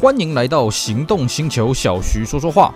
[0.00, 2.72] 欢迎来到行动星球，小徐说说话。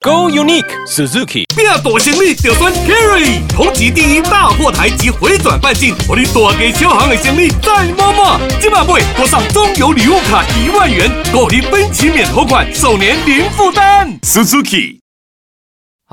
[0.00, 8.40] Go Unique Suzuki，变大行李就选 Carry，同级第一大货台及回转半径，我的大给小行的行李再摸摸。
[8.60, 14.18] 今晚会多上中油礼物卡一万元，购你分期免头款，首年零负担。
[14.22, 14.93] Suzuki。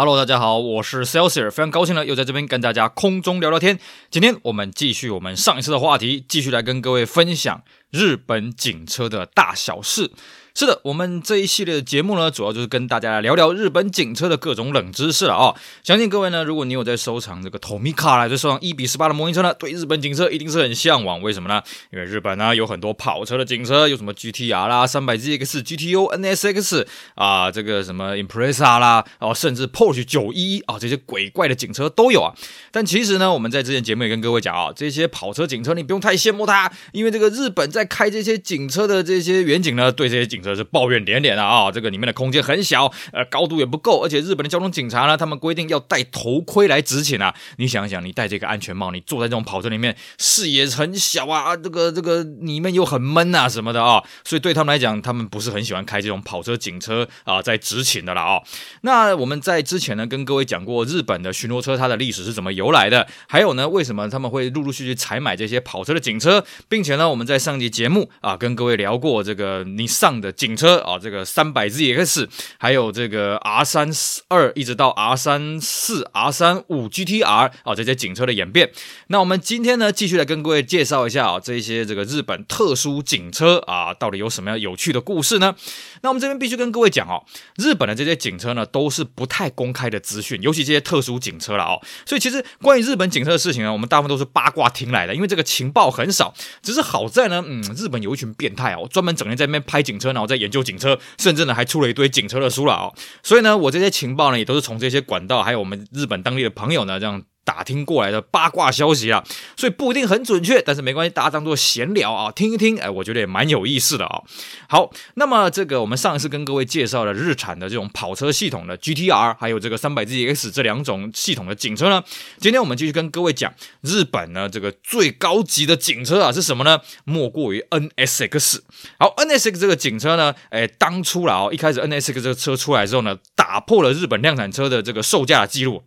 [0.01, 3.77] Hello，大家好，我是 Celsius，非常高兴呢，又在这边跟大家空中聊聊天。
[4.09, 7.61] 今天我们继续我们上一次的话题，继续来跟各位分享
[7.91, 10.09] 日本警车的大小事。
[10.53, 21.21] 是的，我们这一系列的节目呢，主要就是跟大家来聊聊日本警车的各种冷知识了啊、相信各位呢，如果你有在收藏这个 Tomica 来，就收藏一比十八的模型车呢，对日本警车一定是很向往。
[21.21, 21.61] 为什么呢？
[21.91, 32.33] 因为日本呢有很多跑车的警车，有什么 GTR 啦、三百 ZX、GTO、NSX 啊，这个什么 Impreza 啦，哦，甚至 Porsche 九一一啊，这些鬼怪的警车都有啊。
[32.71, 41.71] 但其实呢，我们在之前节目也跟各位讲啊，这些跑车警车你不用太羡慕它，因为这个日本在开这些警车的这些远景呢，对这些警车是抱怨连连的啊！
[41.71, 47.33] 这个里面的空间很小，呃，高度也不够，而且日本的交通警察呢，他们规定要戴头盔来执勤啊。
[47.57, 58.41] 你想一想，你戴这个安全帽，你坐在这种跑车里面，视野很小啊，这个这个里面又很闷啊什么的啊，所以对他们来讲，他们不是很喜欢开这种跑车警车啊，在执勤的了啊。
[58.81, 70.79] 那我们在之前呢，跟各位讲过日本的巡逻车它的历史是怎么由来的，还有呢，为什么他们会陆陆续续采买这些跑车的警车，并且呢，我们在上集节目啊，跟各位聊过这个你上的警车。
[70.81, 72.27] 啊，这个三百 ZX，
[72.57, 73.89] 还有这个 R 三
[74.29, 78.71] 二，一直到 R 三四、R 三五 GTR 啊，这些警车的演变。
[79.07, 85.55] 那我们今天呢，继续来跟各位介绍一下啊，这些这个日本特殊警车啊，到底有什么样有趣的故事呢？
[86.01, 87.23] 那我们这边必须跟各位讲哦，
[87.57, 91.79] 日本的这些警车呢，都是不太公开的资讯，尤其这些特殊警车了哦。
[92.05, 96.33] 所以其实关于日本警车的事情呢，我们大部分都是八卦听来的，因为这个情报很少。
[96.61, 102.93] 只是好在呢，嗯，日本有一群变态哦，专门整天在那边拍警车，呢后在研究警车，甚至呢还出了一堆警车的书了哦。
[103.23, 107.23] 所以呢，我这些情报呢，也都是从这些管道，还有我们日本当地的朋友呢，这样。
[107.51, 109.21] 打听过来的八卦消息啊，
[109.57, 114.21] 所以不一定很准确，但是没关系，大家当做闲聊啊，听一听，哎，我觉得也蛮有意思的啊。
[114.69, 122.01] 好，那么这个我们上一次跟各位介绍了日产的这种跑车系统的 GTR，还有这个三百 ZX 这两种系统的警车呢，
[122.39, 126.79] 今天我们继续跟各位讲日本呢这个最高级的警车啊是什么呢？
[127.03, 128.61] 莫过于 NSX。
[128.97, 135.83] 好，NSX 这个警车呢，哎，当初了啊，一开始 NSX 这个车出来之后呢，打破了日本量产车的这个售价的记录。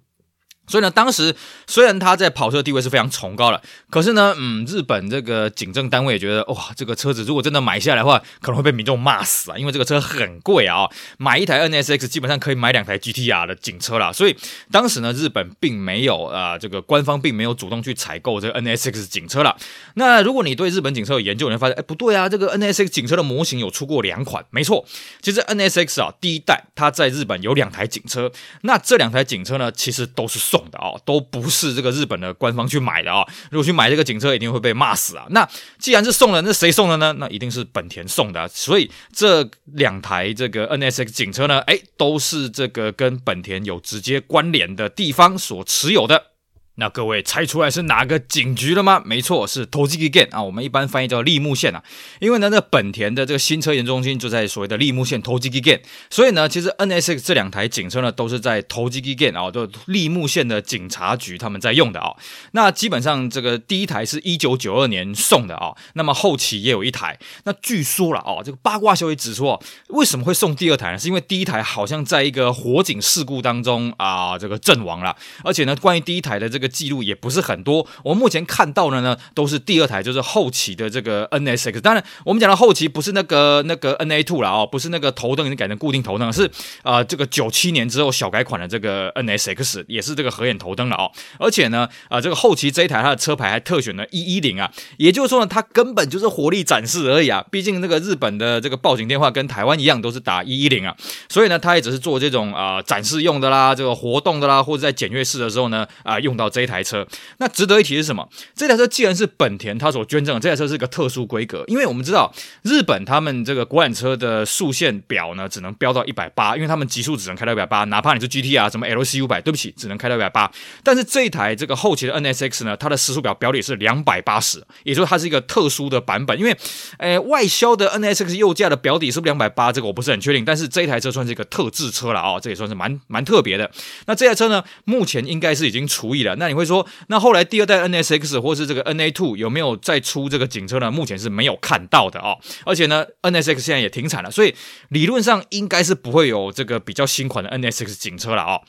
[0.66, 1.34] 所以呢，当时
[1.66, 3.60] 虽然它在跑车地位是非常崇高的，
[3.90, 10.88] 可是呢，嗯，日本这个警政单位也觉得，哇，这个车子如果真的买下来的话，可能会被民众骂死啊，因为这个车很贵啊，
[11.18, 14.10] 买一台 NSX 基本上可以买两台 GTR 的警车啦。
[14.10, 14.34] 所以
[14.72, 19.54] 当时呢，日本并没有啊、呃，这个官方并没有主动去采购这个 NSX 警车啦。
[19.96, 24.86] 那如果你对日本警车有研究，你会发现，哎，不对啊，这个 NSX 警车的模型有出过两款，没错，
[25.20, 28.32] 其实 NSX 啊，第一代它在日本有两台警车，
[28.62, 30.53] 那这两台警车呢，其实都是。
[30.54, 33.28] 送的哦，都不是这个日本的官方去买的啊、哦。
[33.50, 35.26] 如果去买这个警车，一定会被骂死啊。
[35.30, 35.48] 那
[35.80, 37.12] 既然是送的，那谁送的呢？
[37.18, 38.46] 那一定是本田送的。
[38.46, 46.33] 所以这两台这个 NSX 警车呢，哎，都是这个跟本田有直接关联的地方所持有的。
[46.76, 49.00] 那各位猜出来是哪个警局了吗？
[49.04, 51.80] 没错，是 Tochigi Gen 啊，我们一般翻译叫立木县啊。
[52.18, 55.80] 因为呢，那本田的这个新车研中心就在所谓的立木县 Tochigi Gen，
[56.10, 62.12] 所以呢，其实 NSX 这两台警车呢，都是在 Tochigi Gen 啊，就立木县的警察局他们在用的啊。
[62.50, 67.16] 那基本上这个第一台是一九九二年送的啊，那么后期也有一台。
[67.44, 69.60] 那据说了啊，这个八卦消息指出啊，
[69.90, 70.98] 为什么会送第二台呢？
[70.98, 75.14] 是因为第一台好像在一个火警事故当中啊，这个阵亡了，
[75.44, 76.63] 而且呢，关于第一台的这个。
[76.68, 81.80] 记录也不是很多，我们目前看到的呢，都是第二台，就是后期的这个 NSX。
[81.80, 86.50] 当然，我们讲的后期不是那个那个 NA Two 了哦，不是那个头灯已经改成固定头灯，是
[86.82, 91.10] 啊、这个九七年之后小改款的这个 NSX，也是这个合眼头灯了哦。
[91.38, 97.44] 而且呢，啊、这个后期这一台它的车牌还特选了一一零啊，也就是说呢，它根本就是火力展示而已啊。
[97.50, 100.96] 毕竟那个日本的这个报警电话跟台湾一样，都是打一一零啊，
[101.28, 106.64] 所以呢，它也只是做这种啊、展示用的啦，这个活动的啦，或者在检阅室的时候呢，啊、用到这。
[106.64, 107.06] 一台车，
[107.36, 108.26] 那值得一提是什么？
[108.56, 120.50] 这台车既然是本田它所捐赠的，这台车是个特殊规格，因为我们知道日本他们这个国产车的速限表呢，只能飙到一百八，因为他们极速只能开到一百八，哪怕你是 GTR 什么 LC 五百，对不起，只能开到一百八。
[120.82, 126.56] 但是这一台这个后期的 NSX 呢，它的时速表标的是两百八十，也就是它是一个特殊的版本，因为
[126.96, 129.70] 呃外销的 NSX 右驾的表底是不是两百八？
[129.70, 133.70] 这个我不是很确定，但是这一台车算是一个特制车了啊、哦，这也算是蛮蛮特别的。
[134.06, 136.34] 那这台车呢，目前应该是已经除役了。
[136.36, 140.90] 那那你会说，那后来第二代 NSX 或是这个 NA Two 有没有再出这个警车呢？
[140.90, 142.38] 目前是没有看到的哦。
[142.66, 144.54] 而且呢，NSX 现在也停产了，所以
[144.90, 148.60] 理论上应该是不会有这个比较新款的 NSX 警车了哦。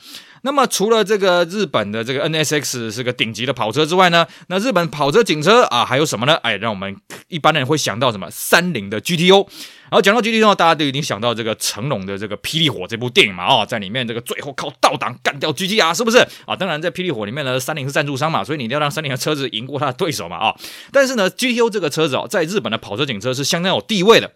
[0.46, 6.36] 那么除了这个日本的这个 NSX 是个顶级的跑车之外呢，那日本跑车警车啊还有什么呢？
[6.36, 6.96] 哎，让我们
[7.26, 8.28] 一般人会想到什么？
[8.30, 9.48] 三菱的 GTO。
[9.88, 16.54] 然后讲到 GTO，大家都已经想到这个成龙的这个《霹雳火》这部电影嘛，哦，在里面这个最后靠倒档干掉 GTR 是不是啊？
[16.54, 20.54] 当然在《霹雳火》里面呢，三菱是赞助商嘛，所以你一定要让三菱的车子赢过他的对手嘛，啊、
[20.92, 24.30] 但是呢，GTO 这个车子哦，在日本的跑车警车是相当有地位的。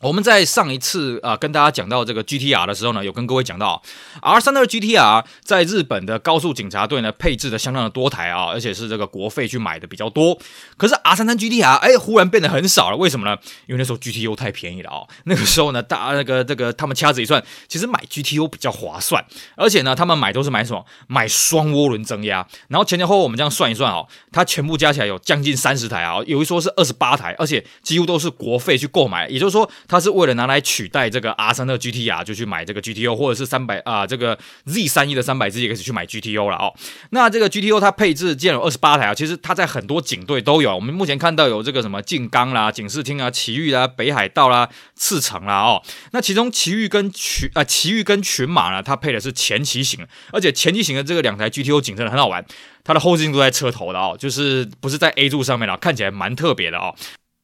[0.00, 3.82] 我们在上一次啊、跟大家讲到这个 GTR 的时候呢，有跟各位讲到
[4.22, 10.38] R32 GTR 在日本的高速警察队呢配置的相当的多台啊，而且是这个国费去买的比较多。
[10.78, 13.36] 可是 R33 GTR 哎，忽然变得很少了，为什么呢？
[13.66, 15.04] 因为那时候 GTO 太便宜了啊。
[15.24, 19.22] 那个时候呢，大那个这个他们掐指一算，其实买 GTO 比较划算，
[19.54, 20.82] 而且呢，他们买都是买什么？
[21.08, 22.46] 买双涡轮增压。
[22.68, 29.70] 然后前前后后我们这样算一算哦，它全部加起来有将近三十台啊，有一说是二十八台，而且几乎都是国费去购买，也就是说。
[29.90, 36.72] 它是为了拿来取代这个 R32 GTR，就去买这个 GTO，或者是三百啊这个 Z 三一的三百 Z 也可以去买 GTO 了哦。
[37.10, 40.72] 那这个 GTO 它配置既然有二十八台啊，其实它在很多警队都有。
[40.72, 45.82] 我们目前看到有这个什么静冈啦、警视厅啊、奇遇啦、北海道啦、赤城啦哦。
[46.12, 52.44] 那其中奇遇跟群啊奇遇跟群马呢，它配的是前期型，而且前期型的这个两台 GTO 警车很好玩，
[52.84, 56.94] 它的后视镜都在车头的哦，就是不是在 A 柱上面了，看起来蛮特别的哦。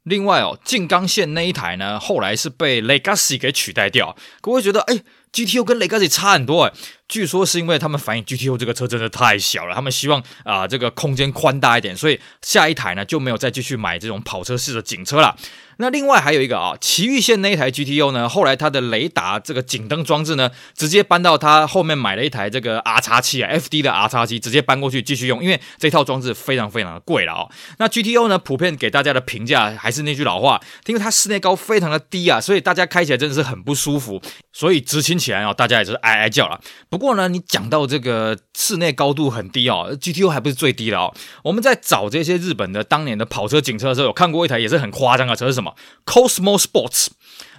[0.06, 4.17] 另外哦，静冈县那一台呢，后来是被 Legacy 给取代掉。
[4.41, 5.00] 各位觉得，哎
[5.32, 6.73] ，GTO 跟 Legacy 差很多哎。
[7.08, 15.37] 据说是因为他们反映 GTO 这个车真的太小了，他们希望啊、这个空间宽大一点，所以下一台呢就没有再继续买这种跑车式的警车了。
[15.79, 27.50] 那另外还有一个啊，埼玉县那一台 GTO 呢，后来它的雷达这个警灯装置呢，直接搬到它后面买了一台这个 R 叉七啊，FD 的 R 叉七，直接搬过去继续用，因为这套装置非常非常的贵了哦。
[27.79, 34.23] 那 GTO 呢，普遍给大家的评价还是那句老话，因为它室内高非常的低啊，所以大家开起来真的是很不舒服，
[34.55, 36.59] 所以执勤起来啊，大家也是哀哀叫了。
[36.97, 41.15] 不过呢，你讲到这个室内高度很低哦，GTO 还不是最低的哦。
[41.45, 45.75] 我们在找这些日本的当年的跑车警车的时候，有看过一台也是很夸张的车，是什么
[46.07, 47.09] ？Cosmo Sports。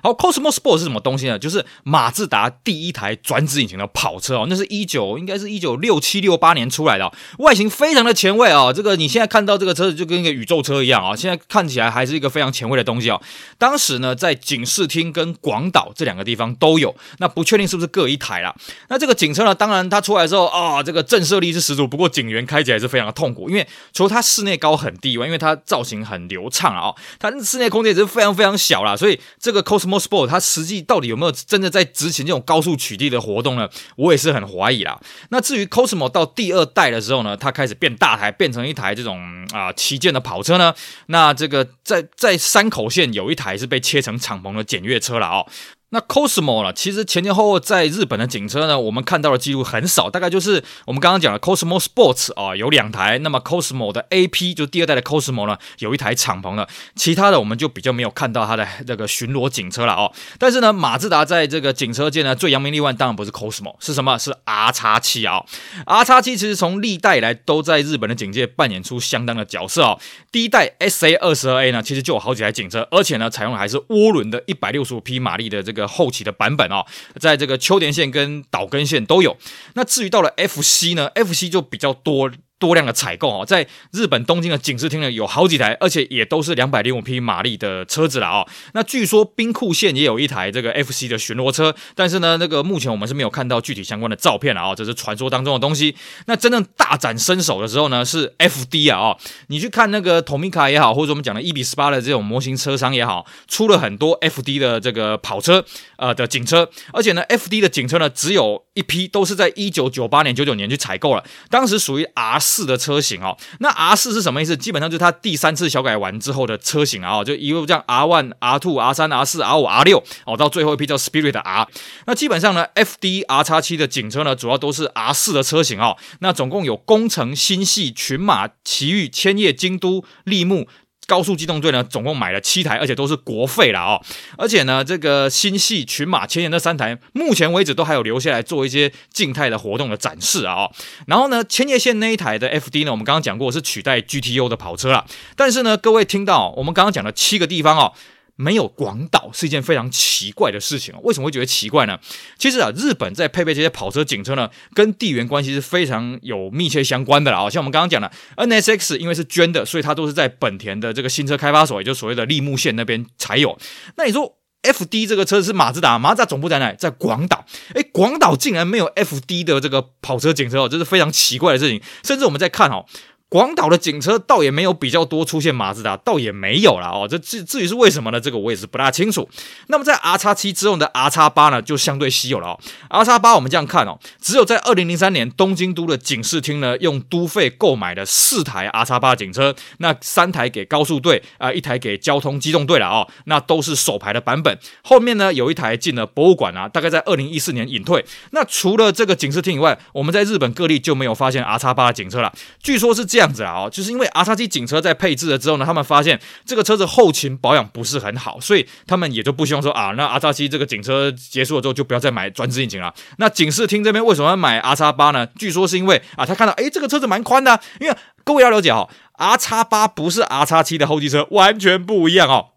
[0.08, 1.38] 好，Cosmo Sport 是什么东西呢？
[1.38, 8.72] 就是马自达第一台转子引擎的跑车哦，那是一九，应该是一九六七六八年出来的哦，外形非常的前卫哦。
[8.74, 13.22] 这个你现在看到这个车子就跟一个宇宙车一样啊，现在看起来还是一个非常前卫的东西哦。
[13.58, 18.56] 当时呢，在警视厅跟广岛这两个地方都有，那不确定是不是各一台啦。
[18.88, 33.70] 那这个警车呢，当然它出来之后啊，这个震慑力是十足，不过警员开起来是非常的痛苦，因为除了它室内高很低外，因为它造型很流畅啊，它室内空间也是非常非常小啦，所以这个 Cosmo Sport 它实际到底有没有真的在执行这种高速取缔的活动呢？
[33.96, 35.00] 我也是很怀疑啦。
[35.30, 40.74] 那至于 Cosmo 到第二代的时候呢，它开始变大台，变成一台这种啊旗舰的跑车呢。
[41.08, 45.46] 那这个在在山口县有一台是被切成敞篷的检阅车了哦。
[45.90, 53.18] 那 Cosmo 呢，其实前前后后在日本的警车呢，我们看到的记录很少，大概就是我们刚刚讲的 Cosmo Sports 啊，有两台。
[53.20, 56.68] 那么 Cosmo 的 AP 就第二代的 Cosmo 呢，有一台敞篷的，
[56.98, 60.12] 其他的我们就比较没有看到它的这个巡逻警车了哦。
[60.38, 64.18] 但是呢，马自达在这个警车界呢，最扬名立万当然不是 Cosmo，是什么？
[64.18, 65.46] 是 R 叉七啊。
[65.86, 69.98] R 叉七其实从历代以来都在日本的警界扮演出相当的角色哦。
[70.34, 75.77] 第一代 SA 二十二 A 呢，其实就有好几台警车，而且呢，采用的还是涡轮的一百六十五匹马力的这个。
[75.78, 76.86] 个后期的版本啊，
[77.22, 79.38] 在这个秋田县跟岛根县都有。
[79.76, 82.30] 那至于到了 FC 呢，FC 就比较多。
[82.60, 88.48] 多量的采购哦，在日本东京的警视厅呢，有好几台，而且也都是两百零五匹马力的车子了哦。
[88.74, 95.96] 那据说兵库县也有一台这个 FC 的巡逻车，但是呢，那个目前我们是没有看到具体相关的照片了啊，这是传说当中的东西。
[96.26, 99.18] 那真正大展身手的时候呢，是 FD 啊哦，
[99.50, 105.64] 你去看那个 Tomica 也好，或者我们讲的一比十八的这种模型车商也好，出了很多 FD 的这个跑车
[105.98, 112.40] 呃的警车，而且呢，FD 的警车呢只有一批，都是在一九九八年、九九年去采购了，当时属于 R。
[112.48, 114.56] 四的车型哦，那 R 四是什么意思？
[114.56, 121.68] 基本上就是它第三次小改完之后的车型啊，就一路这样 R one、R two、R 三、R 四、R 五、R 六哦，到最后一批叫 Spirit R。
[122.06, 125.98] 那基本上呢，FD R 叉七的警车呢，主要都是 R 四的车型哦。
[126.20, 130.68] 那总共有工程、新系、群马、奇遇、千叶、京都、立木。
[131.08, 134.02] 高速机动队呢，总共买了七台，而且都是国费了哦。
[134.38, 140.70] 而且呢，这个新系、群马、千叶那三台，目前为止都还有留下来做一些静态的活动的展示啊、
[141.08, 145.06] 然后呢，千叶县那一台的 FD 呢，我们刚刚讲过是取代 GTU 的跑车了。
[145.36, 147.94] 但是呢，各位听到我们刚刚讲的七个地方哦，
[148.38, 150.94] 没有广岛是一件非常奇怪的事情。
[151.02, 152.00] 为什么会觉得奇怪呢？
[152.38, 157.50] 其实啊，日本在配备这些跑车警车呢，跟地缘关系是非常有密切相关的啦。
[157.50, 163.58] 像我们刚刚讲的 NSX，因为是捐的，所以它都是在本田的这个新车开发所，也就是所谓的立木县那边才有。
[163.96, 166.72] 那你说 FD 这个车是马自达，马自达总部在哪？
[166.74, 167.44] 在广岛。
[167.74, 171.82] 哎，广岛竟然没有 FD 的这个跑车警车哦，这是非常奇怪的事情。
[172.04, 172.86] 甚至我们在看哦。
[173.30, 177.06] 广岛的警车倒也没有比较多出现马自达，倒也没有了哦。
[177.10, 178.22] 这至至于是为什么呢？
[178.22, 179.28] 这个我也是不大清楚。
[179.68, 182.60] 那么在 R 叉七之后的 R 叉八呢，就相对稀有了哦。
[182.90, 193.06] R 叉八我们这样看哦，只有在二零零三年东京都的警视厅呢，用都费购买了四台 R 叉八警车，那三台给高速队啊、一台给交通机动队了哦。
[193.26, 194.58] 那都是首排的版本。
[194.82, 198.06] 后面呢有一台进了博物馆啊，大概在二零一四年隐退。
[198.32, 202.34] 那除了这个警视厅以外，我们在日本各地就没有发现 R 叉八的警车了。
[202.64, 212.94] 据说是这样子啊，就是因为 R 叉七警车在配置了之后呢，他们发现这个车子后勤保养不是很好，所以他们也就不希望说啊，那 R 叉七这个警车结束了之后就不要再买转子引擎了。
[213.18, 215.26] 那警视厅这边为什么要买 R 叉八呢？
[215.26, 222.50] 据说是因为啊，他看到诶这个车子蛮宽的，因为各位要了解哦，R 叉八不是 R 叉七的后继车，完全不一样哦。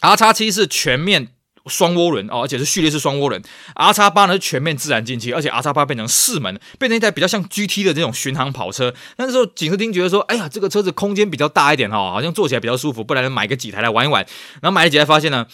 [0.00, 1.28] R 叉七是全面。
[1.66, 3.42] 双涡轮哦，而且是序列式双涡轮。
[3.74, 8.94] R 叉八呢是全面自然进气，而且 R 叉八变成四门，变成一台比较像 GT 的这种巡航跑车。
[9.16, 14.26] 那时候警视厅觉得说，哎呀，这个车子空间比较大一点哈、哦，好像坐起来比较舒服，不然买个几台来玩一玩。
[14.60, 15.46] 然后买了几台，发现呢。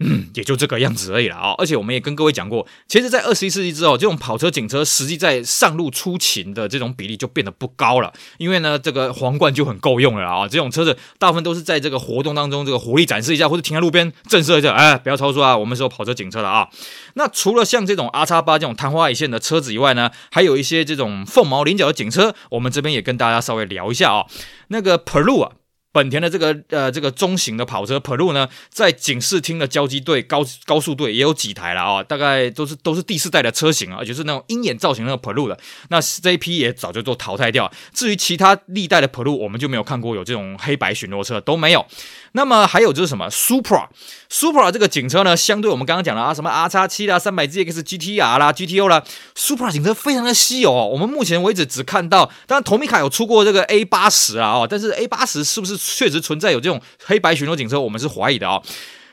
[0.00, 1.54] 嗯， 也就这个样子而已了啊！
[1.58, 10.48] 而且我们也跟各位讲过，其实，在二十一世纪之后，这种跑车、警车实际在上路出勤的这种比例就变得不高了，因为呢，这个皇冠就很够用了啊！
[10.48, 15.56] 这种车子大部分都是在这个活动当中，这个火力展示一下，或者停在路边震慑一下，哎，不要超速啊！
[15.56, 16.68] 我们是有跑车、警车的啊！
[17.14, 24.24] 那除了像这种 R 叉八这种昙花一现的车子以外呢，还有一些这种凤毛麟角的警车，我们这边也跟大家稍微聊一下啊。
[24.68, 25.52] 那个 Peru 啊。
[25.92, 37.68] 本田的这个呃这个中型的跑车 Peru 呢，在警视厅的交机队高高速队也有几台了啊、哦，大概都是都是第四代的车型啊，就是那种鹰眼造型那个 Peru 的，那这一批也早就都淘汰掉。
[37.92, 41.84] 至于其他历代的 Peru，我们就没有看过有这种黑白巡逻车都没有。
[42.32, 49.02] 那么还有就是什么 Supra，Supra 这个警车呢，相对我们刚刚讲了啊，什么 R 叉七啦、三百 ZX GTR 啦、GTO 啦
[49.36, 50.86] ，Supra 警车非常的稀有哦。
[50.86, 55.79] 我们目前为止只看到，当然 Tomica 有出过这个 A 八十啊，哦，但是 A 八十是不是？
[55.80, 58.62] 确实存在有这种黑白巡逻警车，我们是怀疑的啊、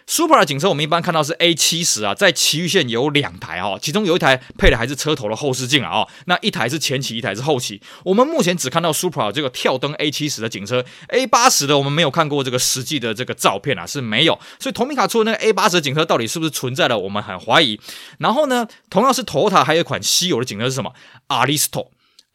[0.05, 7.81] Super 的警车我们一般看到是 A 七十啊，在埼玉县有两台哦，其中有一台配的还是车头的后视镜啊哦，那一台是前期，一台是后期。
[8.05, 14.39] 我们目前只看到 Super 这个跳灯 A 七十的警车，A 八十的我们没有看过这个实际的这个照片啊，是没有。
[14.59, 17.77] 所以同名卡出的那个 A 八十的警车到底是不是存在的，我们很怀疑。
[18.19, 20.93] 然后呢，同样是 Toyota 还有一款稀有的警车是什么
[21.27, 21.87] ？Aristo。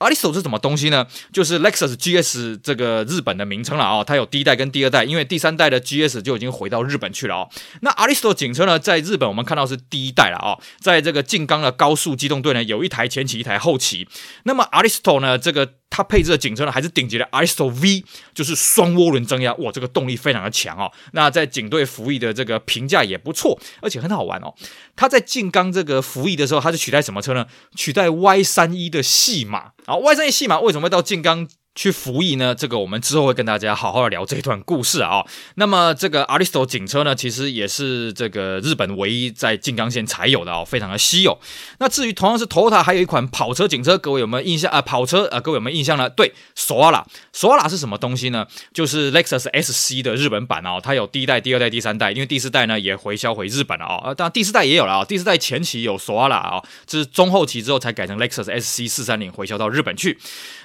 [0.03, 1.07] Aristo 是什么东西呢？
[1.33, 7.49] 就是 Lexus GS 这个日本的名称了啊、哦，它有第一代跟第二代，因为第三代的 GS 就已经回到日本去了哦。
[7.81, 14.09] 那 Aristo 警车呢，在日本我们看到是第一代了啊、哦，在这个静冈的高速机动队呢，有一台前期，一台后期。
[14.45, 15.75] 那么 Aristo 呢，这个。
[15.95, 20.91] 它配置的警车呢，还是顶级的 Aristo V，就是双涡轮增压，哇，这个动力非常的强哦。
[21.13, 24.55] 那在警队服役的这个评价也不错，而且很好玩哦。
[24.97, 27.47] 它在静冈这个服役的时候，它是取代什么车呢？
[27.77, 29.73] 取代 Y 三一的细马。
[29.93, 32.55] 好外战一戏嘛为什么会到金刚去服役呢？
[32.55, 35.25] 这个我们之后会跟大家好好的聊这一段故事啊、
[35.55, 41.39] 那么这个 Aristo 警车呢，其实也是这个日本唯一在静冈县才有的哦，非常的稀有。
[41.79, 44.83] 那至于同样是 Toyota，还有一款跑车警车，各位有没有印象啊？
[44.83, 46.11] 跑车啊，各位有没有印象呢？
[46.11, 48.47] 对，索瓦拉，索瓦拉是什么东西呢？
[48.75, 54.15] 就是 Lexus SC 的日本版哦，它有第一代、第二代、第三代，因为第四代呢也回销回日本了啊、哦。
[54.15, 60.19] 当然第四代也有了啊、哦，第四代前期有索瓦拉啊，这是中后期之后才改成 Lexus SC 四三零回销到日本去。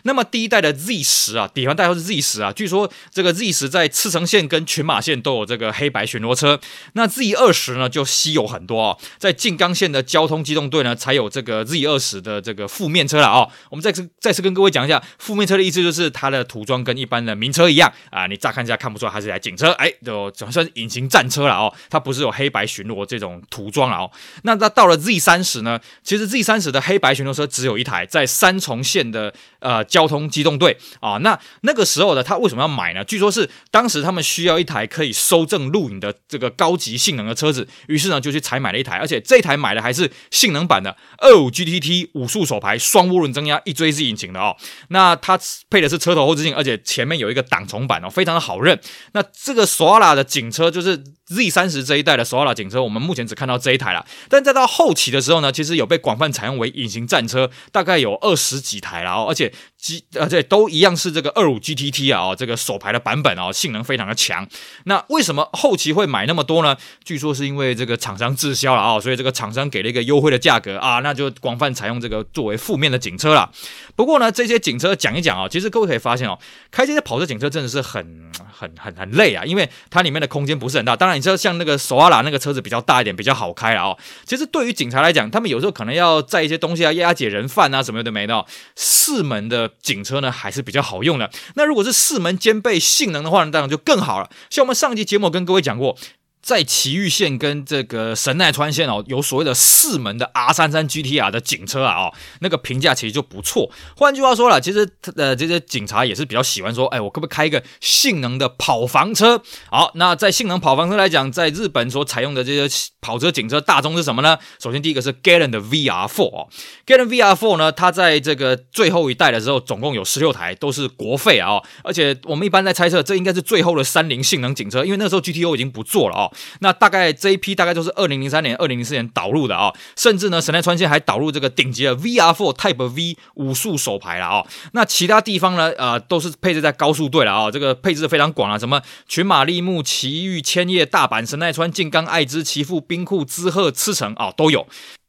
[0.03, 6.59] 那么第一代的 Z Z 十啊，底盘代号是 Z 十啊，据说这个 Z 十在赤城线跟群马县都有这个黑白巡逻车。
[6.93, 13.49] 那 Z 二十呢就稀有很多哦，在静冈县的交通机动队呢才有这个 Z 二十的这个负面车了哦。
[13.69, 24.11] 我们再次再次跟各位讲一下，负面车的意思就是它的涂装跟一般的名车一样啊，你乍看一下看不出来它是一台警车，哎，就总算是隐形战车了哦，它不是有黑白巡逻这种涂装了哦。
[24.43, 29.83] 那那到了 Z 三十呢，其实 Z 三十的黑白巡逻车只有一台，在三重县的呃。
[29.87, 33.03] 交通机动队啊，那那个时候呢，他为什么要买呢？
[33.03, 44.55] 据说是当时他们需要一台可以收证录影的这个高级性能的车子，于是呢就去采买了一台，而且这台买的还是性能版的二五 GTT 五速手排双涡轮增压一追式引擎的哦。
[44.89, 45.39] 那它
[45.69, 48.79] 配的是车头后视镜，而且前面有一个挡虫板哦，非常的好认。
[49.13, 54.05] 那这个索拉的警车就是 Z 三十这一代的索拉警车，我们目前只看到这一台了。
[54.29, 59.53] 但再到后期的时候呢，其实有被广泛采用为隐形战车，大概有二十几台了哦，而且。
[59.79, 64.47] G 呃，对，都一样是这个二五 GTT 啊，这个手牌的版本啊，性能非常的强。
[64.85, 66.75] 那为什么后期会买那么多呢？
[67.03, 73.51] 据说是因为这个厂商滞销了啊，所以这个厂商给了一个优惠的价格啊，那就广泛采用这个作为负面的警车了。
[73.97, 76.37] 不过呢，这些警车讲一讲啊，其实各位可以发现哦，
[76.69, 80.95] 开这些跑车警车真的是很很很很累啊，因为它里面的空间不是很大。
[80.95, 83.97] 当然，你知道像那个索阿拉那个车子比较大一点，比较好开了啊。
[84.23, 89.71] 其实对于警察来讲，他们有时候可能要载一些东西啊，押解人犯啊什么的没的，四门的。
[89.81, 91.31] 警车呢还是比较好用的。
[91.55, 94.29] 那如果是四门兼备性能的话呢，当然就更好了。
[94.49, 95.97] 像我们上期节目跟各位讲过。
[96.41, 103.69] 在崎玉线跟这个神奈川线哦，有所谓的四门的 R 三三 GTR 的警车啊，哦，那个评价其实就不错。
[103.97, 109.41] 换句话说了，其实呃这些警察也是比较喜欢说，哎，我可不可以开一个性能的跑房车？
[109.69, 114.37] 好，那在性能跑房车来讲，在日本所采用的这些跑车警车大宗是什么呢？
[114.61, 116.47] 首先第一个是 g a l a n 的 VR Four 哦
[116.85, 126.26] g a l a n VR Four 呢，它在这个最后一代的时候，总共有十六台，都是国废啊，而且我们一般在猜测，这应该是最后的三菱性能警车，因为那时候 GTO 已经不做了哦。
[126.59, 144.67] 那大概这一批大概就是二零零三年、二零零四年导入的啊、甚至呢，神奈川县还导入这个顶级的 VR4 Type V 武术手牌了啊、那其他地方呢，呃，都是配置在高速队了啊、这个配置非常广啊，什么群马、立木、埼玉、千叶、大阪、神奈川、静冈、爱知、岐阜、兵库、滋贺、茨城啊都有。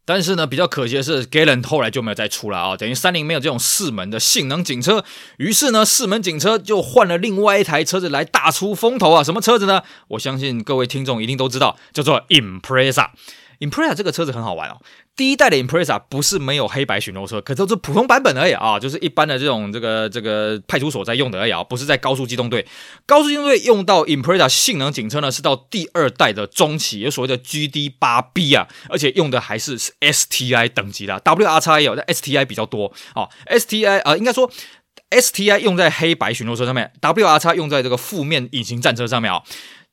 [0.09, 5.05] 但是呢，比较可惜的是，Galen 后来就没有再出来啊，等于三菱没有这种四门的性能警车，
[5.37, 9.83] 于是呢，四门警车就换了另外一台车子来大出风头啊，什么车子呢？
[10.09, 13.09] 我相信各位听众一定都知道，叫做 Impreza。
[13.61, 14.81] Impreza 这个车子很好玩哦。
[15.17, 22.65] 第一代的 Impreza 不是没有黑白巡逻车，可都是普通版本而已啊，就是一般的这种这个这个派出所在用的而已啊，不是在高速机动队。
[23.05, 33.29] 高速机动队用到 Impreza 性能警车呢，是到第二代的中期，有所谓的 GD8B 啊，而且用的还是 STI 等级的，WRX 也有，但 STI 比较多啊。
[33.47, 34.49] STI 呃，应该说
[35.11, 39.43] STI 用在黑白巡逻车上面，WRX 用在这个负面隐形战车上面啊。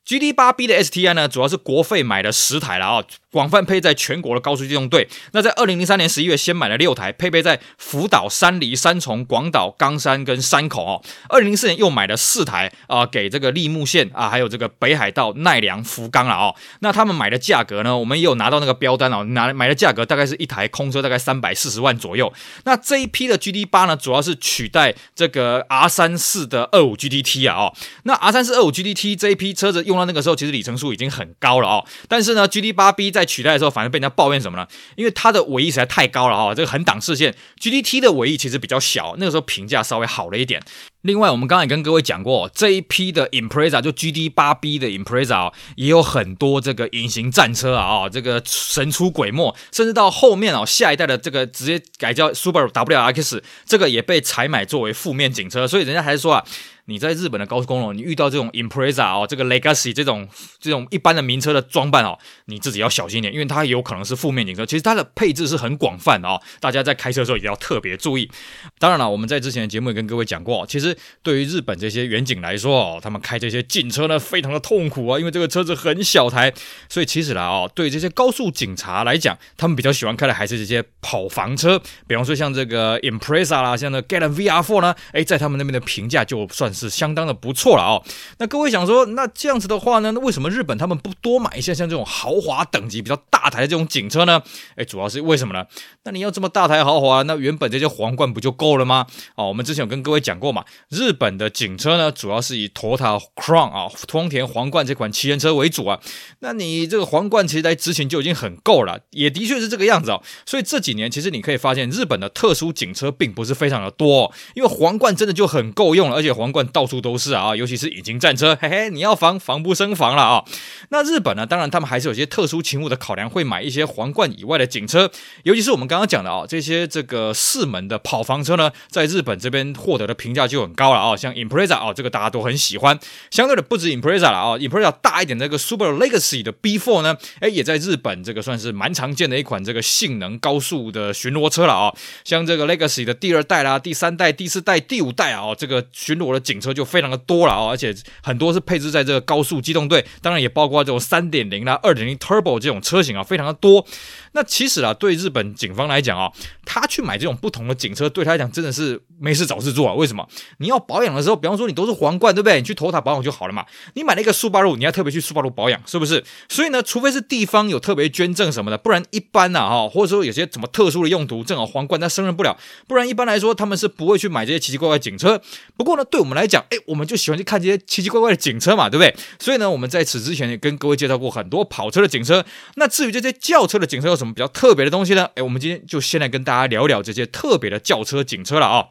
[0.06, 3.04] GD8B 的 STI 呢，主要是国费买了十台了啊。
[3.32, 5.10] 广泛配在全国的高速机动队。
[5.34, 11.04] 那在二零零三年十一月，先买了六台，配备在福岛、山梨、三重、广岛、冈山跟山口哦。
[11.28, 16.56] 二零零四年又买了四台啊、给这个立木县啊，还有这个北海道、奈良、福冈了哦。
[16.80, 22.32] 那他们买的价格呢，我们也有拿到那个标单哦，拿买的价格大概是一台空车大概三百四十万左右。
[22.64, 27.74] 那这一批的 GD 八呢，主要是取代这个 R 三四的二五 G D T 啊哦。
[28.04, 31.86] 那 R 三四二五 G D T 这一批车子用到那个时候，其实里程数已经很高了哦。
[32.08, 34.68] 但是呢，GD 八 B 在取代的时候，反而被人家抱怨什么呢？
[34.96, 37.36] 因为它的尾翼实在太高了啊，这个很挡视线。
[37.60, 40.62] G D T 的尾翼其实比较小，那个时候评价稍微好了一点。
[41.02, 56.46] 另外，我们刚刚也跟各位讲过，这一批的 Impreza 就 G D 八 B 的 Impreza 也有很多这个隐形战车啊，这个神出鬼没，甚至到后面哦，下一代的这个直接改叫 Subaru WRX，这个也被采买作为负面警车，所以人家还是说啊。
[56.86, 60.28] 你在日本的高速公路，你遇到这种 Impreza 哦，这个 Legacy 这种
[60.60, 64.64] 这种一般的名车的装扮哦，你自己要小心一点，因为它有可能是负面警车。
[64.66, 68.30] 其实它的配置是很广泛的哦，大家在开车的时候也要特别注意。
[68.78, 76.54] 当然了，我们在之前的节目也跟各位讲过，其实对于日本这些远警来说哦，他们开这些警车呢，非常的痛苦啊，因为这个车子很小台。
[76.88, 86.75] 所以其实啦哦，对这些高速警察来讲，他们比较喜欢开的还是这些跑房车，比方说像这个 Impreza 啦，像那 Galant VR4 呢，哎，在他们那边的评价就算。
[86.76, 88.04] 是相当的不错了哦。
[88.38, 94.44] 那各位想说，那这样子的话呢，那为什么日本他们不多买一些像这种豪华等级比较大台的这种警车呢？
[94.76, 95.66] 哎，主要是为什么呢？
[96.04, 99.08] 那你要这么大台豪华，那原本这些皇冠不就够了吗？
[99.36, 106.00] 哦，我们之前有跟各位讲过嘛，日本的警车呢，主要是以 Toyota Crown 啊，丰田皇冠这款旗舰车为主啊。
[106.40, 110.22] 那你这个皇冠其实来执勤就已经很够了，也的确是这个样子哦。
[110.46, 116.65] 所以这几年其实你可以发现，日本的特殊警车并不是非常的多哦，因为皇冠真的就很够用了，而且皇冠。
[116.68, 120.44] 到处都是啊，尤其是隐形战车，嘿嘿，你要防防不胜防了啊。
[120.90, 121.46] 那日本呢？
[121.46, 125.12] 当然他们还是有些特殊勤务的考量，会买一些皇冠以外的警车，
[125.44, 131.16] 尤其是我们刚刚讲的啊，这些这个四门的跑房车呢，在日本这边获得的评价就很高了啊。
[131.16, 133.00] 像 Impreza 啊，这个大家都很喜欢。
[133.32, 141.94] 相对的，不止 Impreza 了啊，Impreza 大一点的这个 Super Legacy 的 B4 呢，哎，也在日本这个算是蛮常见的一款这个性能高速的巡逻车了啊。
[142.24, 153.86] 像这个 Legacy 的第二代啦、第三代、第四代、第五代啊，这个巡逻的警警车就非常的多了啊，而且很多是配置在这个高速机动队，当然也包括这种三点零啦、二点零 Turbo 这种车型啊，非常的多。
[154.32, 156.32] 那其实啊，对日本警方来讲啊，
[156.66, 159.94] 他去买这种不同的警车，对他来讲真的是没事找事做啊？
[159.94, 160.28] 为什么？
[160.58, 162.58] 你要保养的时候，比方说你都是皇冠，对不对？
[162.58, 163.66] 你去丰田保养就好了嘛。
[163.94, 166.24] 你买了一个速八路，你要特别去速八路保养，是不是？
[166.50, 175.42] 所以呢，除非是地方有特别捐赠什么的，不然一般呐哈，或者说有些什么特殊的用途，正好皇冠它胜任不了，不然一般来说他们是不会去买这些奇奇怪怪的警车。
[175.78, 179.16] 不过呢，对我们来讲，哎，我们就喜欢去看这些奇奇怪怪的警车嘛，对不对？
[179.40, 182.46] 所以呢，我们在此之前也跟各位介绍过很多跑车的警车。
[182.76, 185.30] 那至于这些轿车的警车有什么比较特别的东西呢？
[185.36, 188.86] 哎，我们今天就先来跟大家聊聊这些特别的轿车警车了啊、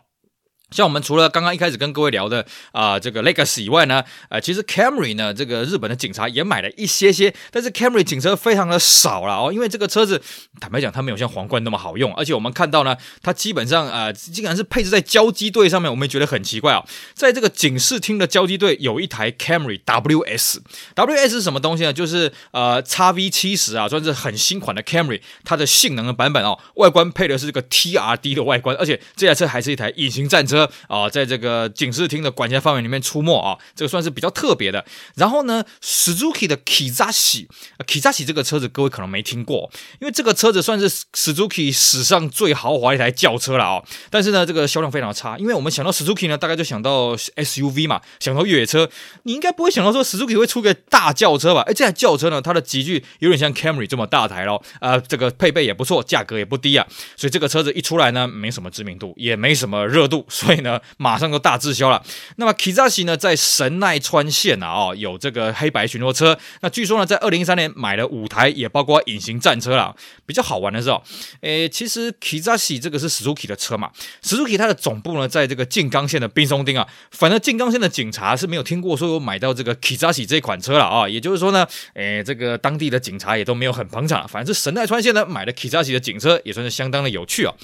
[0.75, 10.21] 像我们除了刚刚一开始跟各位聊的啊、这个 Legacy 以外呢，呃，其实 Camry 呢这个日本的警察也买了一些些，但是 Camry 警车非常的少了哦，因为这个车子
[10.61, 16.85] 坦白讲它没有像皇冠那么好用，而且我们看到呢，它基本上呃竟然是配置在交机队上面，我们也觉得很奇怪、哦。
[17.15, 21.93] 在这个警视厅的交机队有一台 Camry WS，WS 是什么东西呢？
[21.93, 30.64] 就是呃 XV70 啊，算是很新款的 Camry，它的性能的版本哦，外观配的是这个 TRD 的外观，而且这台车还是一台隐形战车。
[30.89, 34.85] 啊，在这个警视厅的管辖范围里面出没啊，这个算是比较特别的。
[35.17, 43.83] 然后呢，Suzuki 的 Kizashi，Kizashi 这个车子各位可能没听过，因为这个车子算是 Suzuki 史上最豪华一台轿车了啊。
[44.11, 48.89] 但是呢，这个销量非常差，因为我们想到 Suzuki 呢，大概就想到 SUV 嘛，想到越野车，
[49.25, 51.63] 你应该不会想到说 Suzuki 会出个大轿车吧？
[51.63, 62.03] 哎，这台轿车呢，它的级距有点像 Camry 这么大台咯，呃，这个配备也不错，价格也不低啊，所以这个车子一出来呢，没什么知名度，也没什么热度，所以呢，马上就大滞销了。
[62.37, 66.39] 那么 Kizashi 呢，在神奈川县啊，哦，有这个黑白巡逻车。
[66.61, 69.95] 那据说呢，在二零一三年买了五台，也包括隐形战车了。
[70.27, 71.03] 比较好玩的是哦，
[71.41, 73.91] 诶，其实 Kizashi 这个是 Suzuki 的车嘛
[74.23, 76.87] ，Suzuki 它的总部呢，在这个静冈县的滨松町啊。
[77.11, 81.09] 反正静冈县的警察是没有听过说有买到这个 Kizashi 这款车了啊。
[81.09, 84.27] 也就是说呢，诶，这个当地的警察也都没有很捧场。
[84.27, 87.55] 反正是神奈川县呢买的 Kizashi 的警车，也算是相当的有趣啊。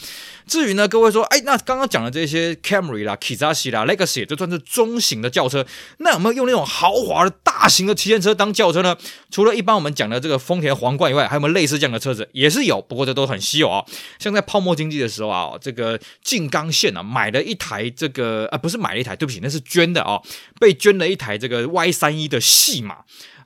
[0.47, 5.67] 至于呢，各位说，哎，那刚刚讲的这些 Camry 啦、Kizashi 啦、Legacy，这算是中型的轿车，
[5.99, 8.97] 那有没有用那种豪华的大型的旗舰车当轿车呢？
[9.33, 12.29] 除了一般我们讲的这个丰田皇冠以外，还有没有类似这样的车子？
[12.33, 13.85] 也是有，不过这都很稀有啊。
[14.21, 20.21] 像在泡沫经济的时候啊，这个静冈县啊买了一台这个啊，不是买了一台，对不起，那是捐的啊，
[20.61, 22.99] 被捐了一台这个 Y 三一的戏码。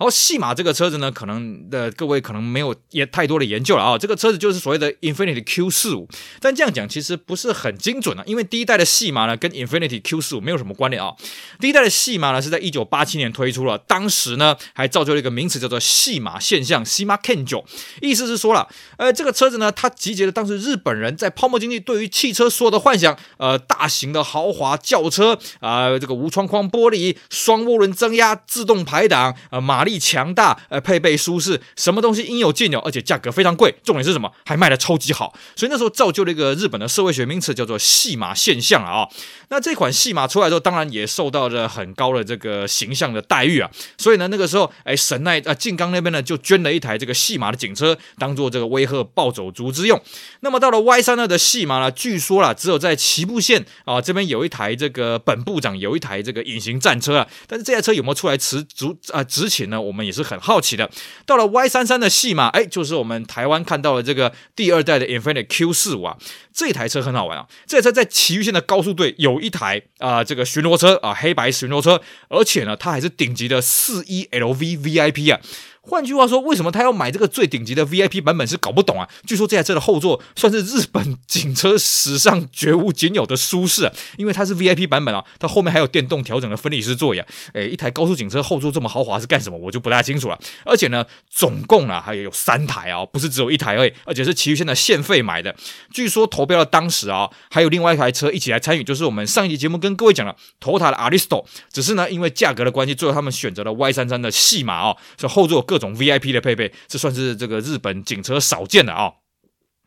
[0.05, 3.97] 然后细马这个车子呢，可能的各位可能没有也太多的研究了啊。
[3.97, 6.07] 这个车子就是所谓的 Infiniti Q 四五，
[6.41, 11.15] 但这样讲其实不是很精准啊，因为第一代的细马呢跟 Infiniti Q 四五没有什么关联啊。
[11.59, 17.65] 第一代的细马呢是在一九八七年推出了，当时呢还造就了一个名词叫做细马现象 （Shima Kenjo），
[18.03, 29.83] 意思是说了，呃，这个车子呢它集结了当时日本人在泡沫经济对于汽车所有的幻想，呃，大型的豪华轿车啊、呃，这个无窗框玻璃、双涡轮增压、自动排档，呃，马。
[29.85, 33.75] 力力强大，呃，配备舒适，什么东西应有尽有，而且价格非常贵。
[33.85, 34.31] 重点是什么？
[34.45, 35.33] 还卖的超级好。
[35.55, 39.09] 所以那时候造就了一个日本的社会学名词，叫做“戏马现象”啊、
[39.49, 43.71] 那这款戏马出来之后，当然也受到了很高的这个形象的待遇啊。
[43.97, 50.01] 所以呢，那个时候，哎，神奈啊静冈那边呢，就捐了一台这个戏马的警车，当做这个威吓暴走族之用。
[50.41, 60.91] 那么到了 Y 三二的戏马呢，据说啦，只有在岐阜县啊这边有一台这个本部长有一台这个隐形战车啊，但是这台车有没有出来持足啊执勤呢我们也是很好奇的。
[61.27, 66.17] 到了 Y 三三的戏码，哎，就是我们台湾看到的这个第二代的 Infiniti Q 四五啊，
[66.53, 67.47] 这台车很好玩啊。
[67.67, 75.41] 这台车在埼玉县的高速队有一台啊、这个巡逻车啊，黑白巡逻车，而且呢，它还是顶级的四一 LV VIP 啊。
[75.87, 79.07] 换句话说，为什么他要买这个最顶级的 VIP 版本是搞不懂啊？
[79.27, 87.27] 据说这台车的后座算是日本警车史上绝无仅有的舒适啊，因为它是 VIP 版本啊，它后面还有电动调整的分离式座椅啊。
[87.53, 89.59] 诶，一台高速警车后座这么豪华是干什么？
[89.59, 90.39] 我就不大清楚了。
[90.65, 95.55] 而且呢，总共啊还有三台啊，不是只有一台而已，而且是埼玉县的县费买的。
[95.93, 105.65] 据说投标的当时啊，还有另外一台车一起来参与，就是我们上一集节目跟各位讲的 Toyota 的 Aristo，只是呢因为价格的关系，最后他们选择了 Y 三三的细马啊，所以后座。
[105.74, 109.11] 各各种 VIP 的配备，这算是这个日本警车少见的啊、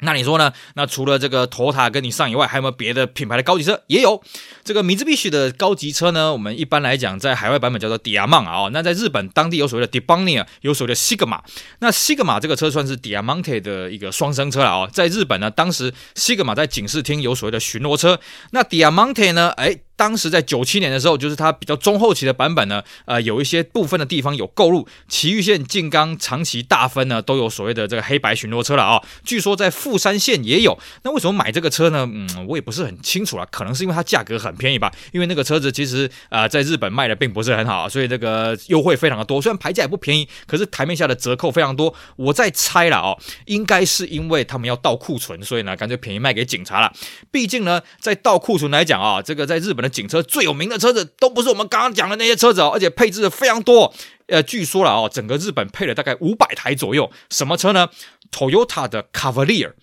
[0.01, 0.51] 那你说呢？
[0.75, 3.81] 那除了这个 Toyota 跟你上以外，还有没有别的品牌的高级车？
[3.87, 4.21] 也有
[4.65, 6.33] 这个米兹必须的高级车呢。
[6.33, 8.69] 我们一般来讲，在海外版本叫做 Diamant 啊、哦。
[8.73, 11.39] 那在日本当地有所谓的 Debonia，有所谓的 Sigma。
[11.79, 18.19] 那 Sigma 这个车算是 Diamante 的一个双生车了啊、在日本呢，当时 Sigma 在警视厅有所谓的巡逻车。
[18.51, 19.51] 那 Diamante 呢？
[19.51, 19.79] 哎。
[19.97, 30.77] 当时在九七年的时候，就是它比较中后期的版本呢，呃，有一些部分的地方有购入埼玉县、静冈、长崎、大分呢，都有所谓的这个黑白巡逻车了啊、据说在富山县也有。
[31.01, 32.07] 那为什么买这个车呢？
[32.09, 34.93] 嗯，我也不是很清楚了，可能是因为它价格很便宜吧。
[35.11, 39.41] 因为那个车子其实啊、呃，在日本卖的并不是很好，所以这个优惠非常的多。
[39.41, 41.91] 虽然牌价也不便宜，可是台面下的折扣非常多。
[42.17, 46.93] 我在猜了哦，应该是因为他们要倒库存，所以呢，干脆便宜卖给警察了。
[47.31, 49.86] 毕竟呢，在倒库存来讲啊、这个在日本的。
[49.89, 53.93] 警车最有名的车子都不是我们刚刚讲的那些车子哦，而且配置的非常多。
[54.27, 57.09] 呃，据说了哦，整个日本配了大概五百台左右。
[57.29, 57.89] 什么车呢
[58.31, 59.73] ？Toyota 的 Cavalier。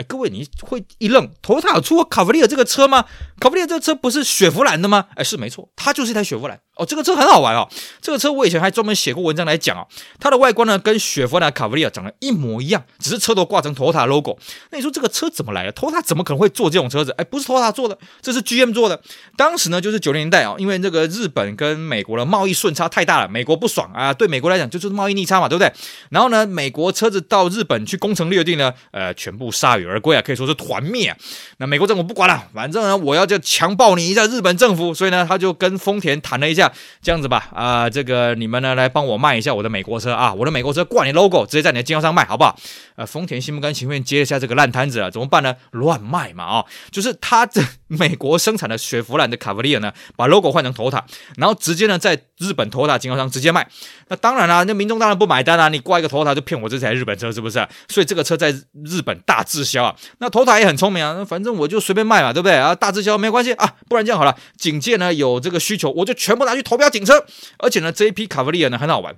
[0.00, 3.04] 哎，各位你会一愣托塔有出过 Cavalier 这个车吗
[3.38, 5.08] ？Cavalier 这个车不是雪佛兰的吗？
[5.14, 6.58] 哎，是没错，它就是一台雪佛兰。
[6.76, 7.68] 哦，这个车很好玩哦。
[8.00, 9.86] 这个车我以前还专门写过文章来讲哦。
[10.18, 14.38] 它的外观呢，跟雪佛兰卡布里亚长得一模一样，只是车头挂成托塔 logo。
[14.70, 17.10] 那你说这个车怎么来的托塔怎么可能会做这种车子？
[17.18, 19.02] 哎，不是托塔做的，这是 GM 做的。
[19.36, 25.70] 当时呢，就是九零年代啊，因为这个日本跟美国的贸易顺差太大了，美国不爽啊，对美国来讲就是贸易逆差嘛，对不对？
[26.08, 31.14] 然后呢，美国车子到日本去攻城略地呢，呃，全部鎩羽而归啊，可以说是团灭。
[31.58, 36.72] 那美国政府不管了，反正呢，我要就强暴你一下日本政府，所以呢，他就跟丰田谈了一下，
[37.02, 37.48] 这样子吧。
[37.52, 42.56] 啊、这个你们呢来帮我卖一下我的美国车啊，我的美国车挂你 logo，直接在你的经销商卖，好不好？
[42.94, 45.56] 呃，丰田心不甘情愿接一下这个烂摊子啊，怎么办呢？
[45.72, 51.02] 乱卖嘛啊、就是他这美国生产的雪佛兰的卡布里亚呢，把 logo 换成丰田
[51.36, 53.68] 然后直接呢在日本头塔经销商直接卖。
[54.08, 57.64] 那当然啦，那民众当然不买单啦，你挂一个头塔就骗我这台日本车是不是？
[57.88, 58.50] 所以这个车在
[58.84, 59.94] 日本大滞销啊。
[60.18, 62.74] 那头塔也很聪明啊，那反正我就随便卖嘛，对不对啊？
[62.74, 67.24] 大滞销没关系啊，不然这样好了，警戒呢有这个需求，我就全部拿去投标警车。
[67.58, 69.14] 而且呢，这一批卡布里亚呢很好玩。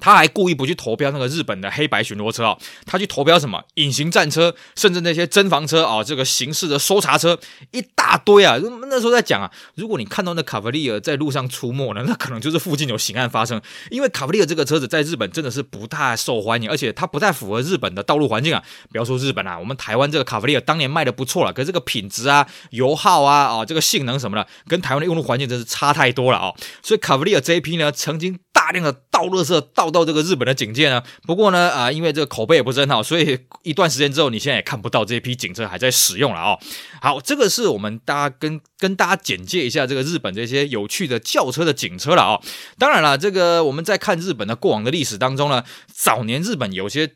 [0.00, 7.38] 他还故意不去投标那个日本的黑白巡逻车啊，他去投标什么隐形战车，甚至那些侦防车啊，这个刑事的搜查车
[7.72, 8.56] 一大堆啊。
[8.88, 13.60] 那时候在讲啊，如果你看到那卡弗利尔在路上出没呢，那可能就是附近有刑案发生。
[13.90, 18.62] 因为卡弗利尔这个车子在日本真的是不太受欢迎，而且它不太符合日本的道路环境啊。
[18.90, 26.52] 不要说日本啊，我们台湾这个卡弗利尔当年卖的不错了，可是这个品质啊、油耗啊、啊这个性能什么的，跟台湾的用路环境真是差太多了啊。
[26.82, 28.38] 所以卡弗利尔这一批呢，曾经。
[28.56, 36.58] 大量的倒垃圾倒到这个日本的警戒呢，不过呢，啊、因为这个口碑也不是很好，所以一段时间之后，你现在也看不到这批警车还在使用了啊。
[37.00, 42.40] 好，这个是我们大家跟跟大家简介一下这个日本这些有趣的轿车的警车了啊。
[42.78, 47.14] 当然了，这个我们在看日本的过往的历史当中呢，早年日本有些。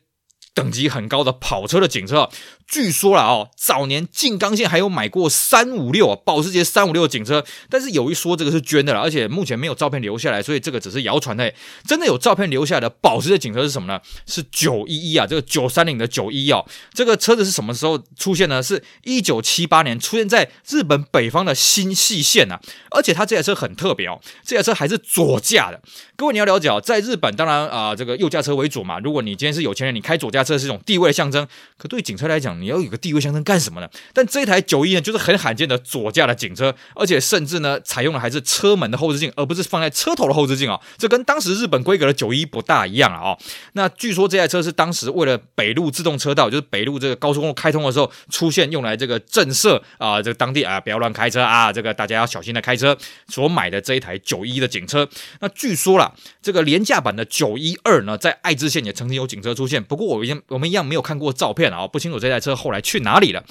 [0.53, 2.29] 等级很高的跑车的警车，
[2.67, 11.53] 据说了哦，早年静冈县还有买过三五六啊，保时捷三五六的警车，但是有一说这个是捐的了，而且目前没有照片留下来，所以这个只是谣传的。
[11.87, 14.01] 真的有照片留下来的保时捷警车是什么呢？
[14.27, 18.61] 是九一一啊，这个九三零的九一哦，这个车子是什么时候出现呢？
[18.61, 22.59] 是一九七八年出现在日本北方的新细县啊，
[22.91, 25.81] 而且它这台车很特别哦，这台车还是左驾的。
[26.17, 28.99] 各位你要了解哦，在日本当然啊、这个右驾车为主嘛。
[28.99, 30.40] 如果你今天是有钱人，你开左驾。
[30.43, 33.89] 这是一种地位的象征，可对警车来讲，你要有个地位象征干什么呢？
[34.13, 40.79] 但这台九一呢，就是很罕见的左驾的警车，而且甚至呢，采用的还是车门的后视镜，而不是放在车头的后视镜啊。
[40.97, 43.37] 这跟当时日本规格的九一不大一样啊、
[43.73, 55.07] 那据说这台车是当时为了北陆自动车道，就是北陆这个高速公路开通的时候出现，用来这个震慑啊，这个当地啊不要乱开车啊，这个大家要小心的开车所买的这一台九一的警车。
[55.39, 60.17] 那据说啦，这个廉价版的九一二呢，在爱知县也曾经有警车出现，不过我
[60.49, 63.43] 我们一样没有看过照片啊，不清楚这台车后来去哪里了。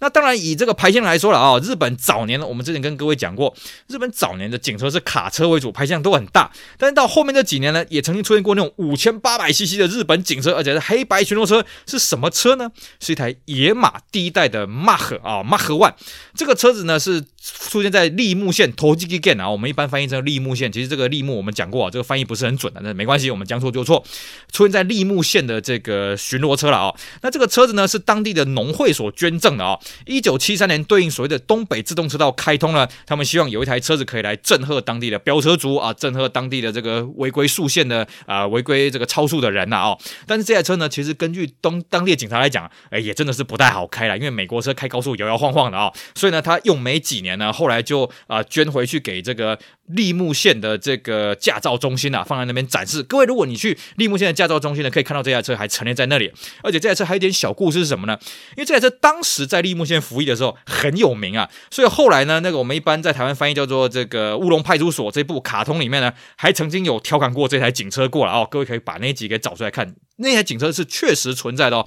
[0.00, 3.54] 那当然以这个排气量来说了啊，日本早年呢，我们之前跟各位讲过，
[3.88, 6.50] 日本早年的警车是卡车为主，排气量都很大。
[6.76, 12.70] 但是到后面这几年呢，也曾经出现过那种五千八百 CC 的日本警车，而且是黑白巡逻车，是什么车呢？
[13.00, 15.94] 是一台野马第一代的 Mach 啊，Mach One。
[16.34, 24.04] 这个车子呢是出现在立木县 Tochigi Ken 啊，我们一般翻译成立木县，其实这个立木我们讲过啊，这个翻译不是很准的，那没关系，我们将错就错。
[24.52, 29.78] 出现在立木县的这个巡逻车了啊，那这个车子呢是当地的农会所捐赠的啊。
[30.06, 39.98] 一九七三年对应所谓的东北自动车道开通了，他们希望有一台车子可以来震慑当地的飙车族啊，震慑当地的这个违规速限的啊违规这个超速的人呐啊。
[40.26, 49.56] 但是这台车呢，其实根据当当地的警察来讲，哎，也真的是不太好开了，因为美国车开高速摇摇晃晃的啊，所以呢，他用没几年呢，后来就啊捐回去给这个。
[49.94, 53.04] 栃木县的这个驾照中心啊，放在那边展示。
[53.04, 56.32] 各位，如果你去栃木县的驾照中心呢，可以看到这台车还陈列在那里。
[56.62, 58.18] 而且这台车还有点小故事是什么呢？
[58.56, 68.46] 因为这台车当时在立木县服役的时候很有名啊，所以后来呢，那个我们一般在台湾翻译叫做这个乌龙派出所这部卡通里面呢，还曾经有调侃过这台警车过来哦。
[68.50, 71.86] 各位可以把那集给找出来看，那台警车是确实存在的哦。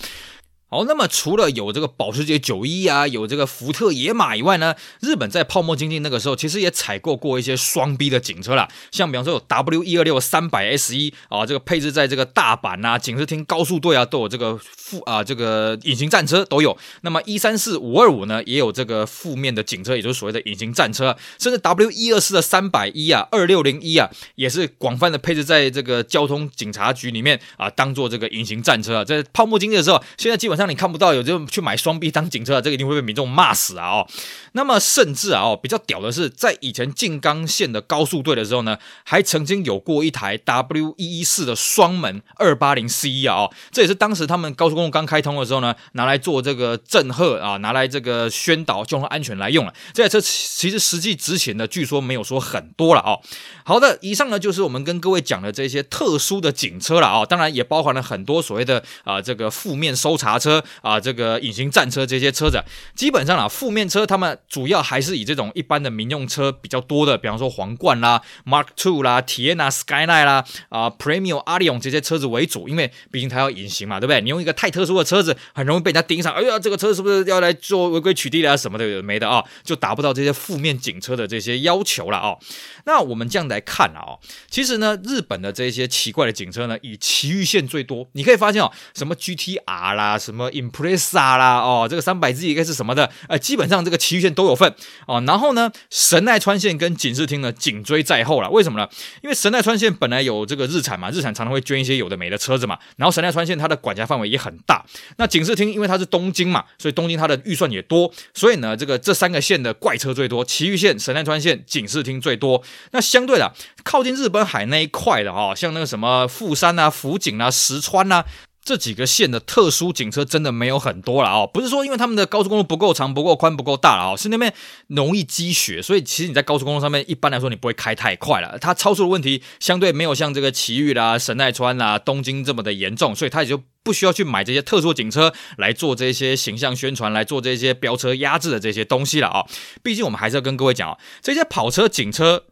[0.70, 16.78] 好，那么除了有这个保时捷九一啊，有这个福特野马以外呢，日本在泡沫经济那个时候，其实也采购过一些双 B 的警车啦，像比方说有 W 一二六三百 S 一啊，这个配置在这个大阪啊、警视厅高速队啊都有这个负啊这个隐形战车都有。
[17.02, 29.04] 那么一三四五二五呢，也有这个负面的警车，也就是所谓的隐形战车，甚至 W 一二四的三百一啊、二六零一啊，也是广泛的配置在这个交通警察局里面啊，当做这个隐形战车。
[29.04, 33.89] 在泡沫经济的时候，现在基本上你看不到有就去买双臂当警车，这个一定会被民众骂死啊！
[33.89, 34.08] 哦，
[34.52, 43.36] 那么甚至啊，哦，比较屌的是，在以前静冈县的高速队的时候呢，还曾经有过一台 W 一一四的双门二八零 C 啊！
[43.36, 49.74] 哦，这也是当时他们高速公路刚开通的时候呢，拿来做这个震慑啊，拿来这个宣导交通安全来用了。
[49.93, 53.19] 这台车其实实际值钱的，据说没有说很多了哦。
[53.63, 61.40] 好的，以上呢就是我们跟各位讲的这些特殊的警车了啊，当然也包含了很多所谓的啊这个负面搜查车车啊这个。
[61.40, 62.64] 隐形战车这些车子，
[62.96, 74.22] 基本上啊，负面车他们主要还是以这种一般的民用车比较多的，比方说皇冠啦、Mark Two 啦、Tiana Skyline 啦、啊 Premio Arion 这些车子为主，因为毕竟它要隐形嘛，对不对？
[74.22, 76.34] 你用一个太特殊的车子，很容易被人家盯上。
[76.34, 78.58] 哎呀，这个车是不是要来做违规取缔的啊？
[78.58, 79.44] 什么的没的啊？
[79.64, 82.38] 就达不到这些负面警车的这些要求了啊。
[82.86, 88.08] 那我们这样来看啊，其实呢，日本的这些奇怪的警车呢，以埼玉线最多。
[88.14, 91.19] 你可以发现哦，什么 GTR 啦，什么 Impreza。
[91.19, 93.12] 大啦哦，这个三百 Z 应该是什么的？
[93.28, 94.73] 呃，基本上这个埼玉县都有份
[95.06, 95.21] 哦。
[95.28, 98.49] 然后呢，神奈川县跟警视厅呢紧追在后了。
[98.49, 98.88] 为什么呢？
[99.21, 102.80] 因为神奈川县本来有这个日产嘛，日产常常会捐一些有的没的车子嘛。
[102.95, 104.86] 然后神奈川县它的管辖范围也很大。
[105.17, 108.10] 那警视厅因为它是东京嘛，所以东京它的预算也多。
[108.34, 112.63] 所以呢，这个这三个县的怪车最多，埼玉县、神奈川县、警视厅最多。
[112.91, 118.23] 那相对的，靠近日本海那一块的哦，像那个什么富山啊、福井啊、石川啊。
[118.63, 124.54] 这几个县的特殊警车真的没有很多了哦，不是说因为他们的高速公路不够长、不够宽、不够大了哦，是那边
[124.88, 128.60] 容易积雪，所以其实你在高速公路上面一般来说你不会开太快了。
[128.60, 139.45] 它超速的问题相对没有像这个埼玉啦、神奈川啦、东京这么的严重，所以它也就不需要去买这些特殊警车来做这些形象宣传、来做这些飙车压制的这些东西了啊。
[139.82, 142.43] 毕竟我们还是要跟各位讲哦，这些跑车警车。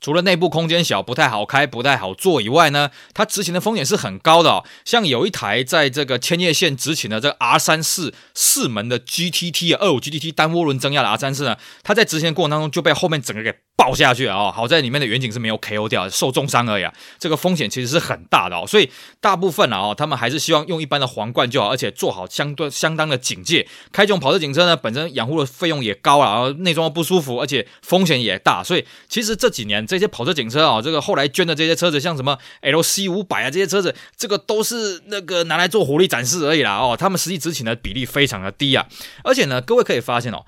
[0.00, 4.64] 除了内部空间小、不太好开、不太好坐以外呢，它执行的风险是很高的哦。
[4.84, 14.52] 像有一台在这个千叶县执勤的这个 R 三四四门的 GTT，二五 GTT 单涡轮增压的 R 三四呢，它在执行的过程当中就被后面整个给爆下去了哦。
[14.54, 16.92] 好在里面的远景是没有 KO 掉，受重伤而已啊。
[17.18, 18.90] 这个风险其实是很大的哦，所以
[19.22, 23.66] 大部分啊哦，他们还是希望用一般的皇冠就好，而且做好相对相当的警戒。
[23.90, 29.86] 开这种跑车警车呢，本身养护的费用也高啊，然后内装又不舒服，而且风险也大，所以其实这几年。
[29.86, 38.86] 这些跑车警车啊，这个后来捐的这些车子，像什么 LC 五百啊，这些车子，这个都是那个拿来做火力展示而已啦哦，他们实际执勤的比例非常的低啊，
[39.24, 40.44] 而且呢，各位可以发现哦。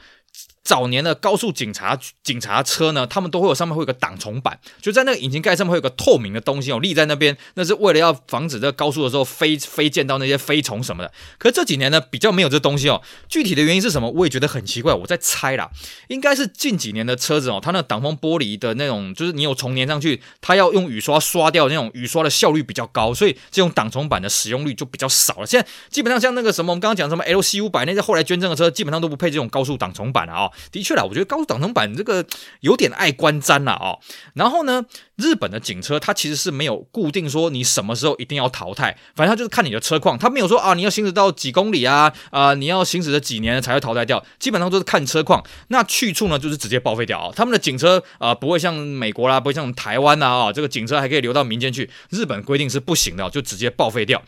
[0.64, 11.12] 早年的高速警察警察车呢，他们都会有上面会有个挡虫板，就在那个引擎盖上面会有个透明的东西哦，立在那边，那是为了要防止这个高速的时候飞飞溅到那些飞虫什么的。
[11.38, 13.02] 可这几年呢，比较没有这东西哦。
[13.28, 14.94] 具体的原因是什么，我也觉得很奇怪。
[14.94, 15.68] 我在猜啦，
[16.08, 25.46] 应该是近几年的车子哦，它那挡风玻璃的那种，就是你有虫粘上去，它要用雨刷刷掉那种雨刷的效率比较高，所以这种挡虫板的使用率就比较少了。
[25.46, 30.51] 现在基本上像那个什么，我们刚刚讲什么 LC 五百那些后来捐赠的车，基本上都不配这种高速挡虫板了啊、哦。
[30.70, 32.24] 的确啦，我觉得高速挡风板这个
[32.60, 33.96] 有点爱观瞻了啊。
[34.34, 34.84] 然后呢，
[35.16, 45.42] 日本的警车它其实是没有固定说你什么时候一定要淘汰，反正它就是看你的车况，它没有说啊你要行驶到几公里啊啊、你要行驶了几年才会淘汰掉，基本上都是看车况。
[45.68, 47.32] 那去处呢就是直接报废掉啊。
[47.34, 54.22] 他们的警车啊、不会像美国啦，不会像台湾呐啊，这个警车还可以留到民间去，日本规定是不行的，就直接报废掉。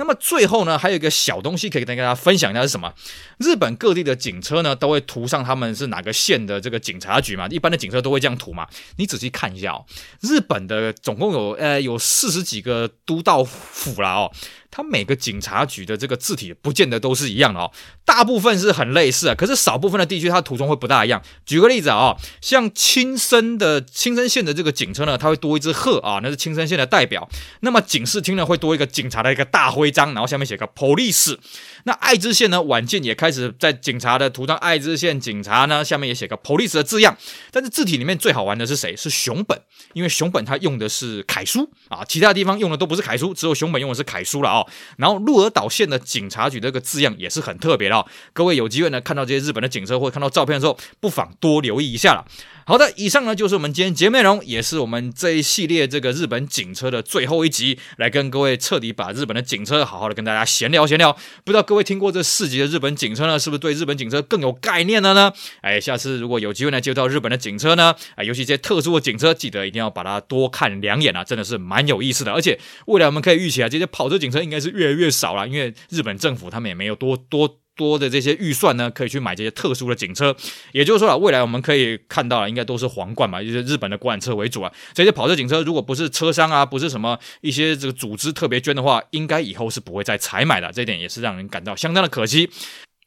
[0.00, 2.90] 那么最后呢，还有一个小东西可以跟大家分享一下是什么？
[3.36, 8.66] 日本各地的警车呢都会涂上他们是哪个县的这个警察局嘛，一般的警车都会这样涂嘛。
[8.96, 9.84] 你仔细看一下哦，
[10.22, 14.32] 日本的总共有呃有四十几个都道府了哦。
[14.70, 17.72] 它每个警察局的这个字体不见得都是一样的哦，
[18.04, 21.20] 大部分是很类似啊，可是少部分的地区它涂装会不大一样。
[21.44, 27.28] 举个例子啊，像青森的青森县的这个警车呢，它会多一只鹤啊，那是青森县的代表。
[27.60, 31.36] 那么警视厅呢会多一个警察的一个大徽章，然后下面写个 police。
[31.84, 37.16] 那爱知县呢，晚近也开始在警察的图上，爱知县警察呢下面也写个 police 的字样。
[37.50, 38.94] 但是字体里面最好玩的是谁？
[38.96, 39.60] 是熊本，
[39.92, 44.66] 因为熊本它用的是楷书啊，其他地方用的都不是楷书，只有熊本用的是楷书了啊。
[44.96, 48.06] 然后鹿儿岛县的警察局这个字样也是很特别的。
[48.32, 52.24] 各位有机会呢看到这些日本的警车或者看到照片的时候，不妨多留意一下了。
[52.70, 61.12] 好的，以上呢就是我们今天节目内容，也是我们这一系列这个日本警车的最后一集，来跟各位彻底把日本的警车好好的跟大家闲聊闲聊。
[61.42, 65.32] 不知道各位听过这四集的日本警车呢，是不是对日本警车更有概念了呢？
[65.62, 72.32] 哎，下次如果有机会呢接到日本的警车呢，哎，尤其这些特殊的警车，记得一定要把它多看两眼啊，真的是蛮有意思的。
[72.32, 72.56] 而且
[72.86, 77.56] 未来我们可以预期啊，这些跑车警车应该是越来越少了，因为日本政府他们也没有多多。
[77.88, 80.36] 多的这些预算呢，可以去买这些特殊的警车，
[80.72, 84.70] 也就是说啊，未来我们可以看到啊，应该都是皇冠嘛，就是日本的国产车为主啊。
[84.92, 90.70] 这些跑车警车，如果不是车商啊，不是什么一些这个组织特别捐的话，应该以后是不会再采买的。
[90.70, 92.50] 这一点也是让人感到相当的可惜。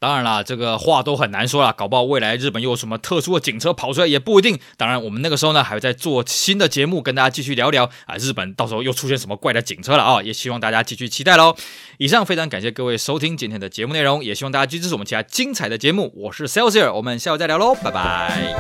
[0.04, 4.60] 当然啦，这个话都很难说啦，搞不好未来日本又有什么特殊的警车跑出来也不一定。
[4.76, 11.56] 当然，我们那个时候呢，还会再做新的节目跟大家继续聊聊啊，日本到时候又出现什么怪的警车了啊，也希望大家继续期待喽。
[12.00, 16.12] 以上非常感谢各位收听今天的节目内容，也希望大家继续支持我们其他精彩的节目。
[16.18, 18.54] 我是 Celsius，我们下回再聊喽，拜拜。